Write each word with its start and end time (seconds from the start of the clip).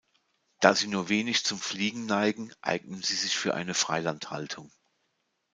Da 0.61 0.73
sie 0.73 0.87
nur 0.87 1.09
wenig 1.09 1.43
zum 1.45 1.59
Fliegen 1.59 2.07
neigen, 2.07 2.51
eignen 2.61 3.03
sie 3.03 3.13
sich 3.13 3.37
für 3.37 3.53
eine 3.53 3.75
Freilandhaltung. 3.75 4.71